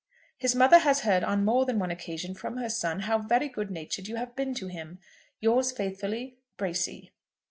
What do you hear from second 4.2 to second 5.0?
been to him.